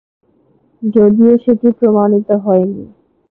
যদিও 0.81 1.33
সেটি 1.43 1.67
প্রমাণিত 1.79 2.29
হয়নি। 2.43 2.83